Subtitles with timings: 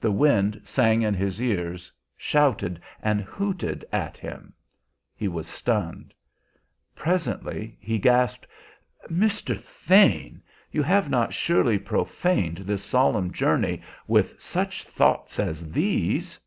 [0.00, 4.54] The wind sang in his ears, shouted and hooted at him.
[5.14, 6.14] He was stunned.
[6.96, 8.46] Presently he gasped,
[9.10, 9.60] "Mr.
[9.60, 10.40] Thane!
[10.72, 16.40] you have not surely profaned this solemn journey with such thoughts as these?"